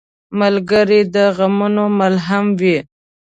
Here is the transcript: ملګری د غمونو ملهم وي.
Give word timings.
ملګری 0.39 1.01
د 1.13 1.17
غمونو 1.37 1.83
ملهم 1.99 2.45
وي. 2.59 2.77